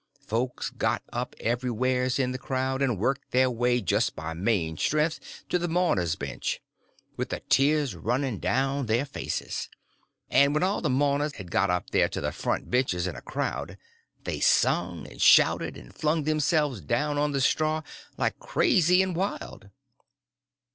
[0.25, 5.19] Folks got up everywheres in the crowd, and worked their way just by main strength
[5.47, 6.59] to the mourners' bench,
[7.17, 9.69] with the tears running down their faces;
[10.31, 13.21] and when all the mourners had got up there to the front benches in a
[13.21, 13.77] crowd,
[14.23, 17.83] they sung and shouted and flung themselves down on the straw,
[18.19, 19.69] just crazy and wild.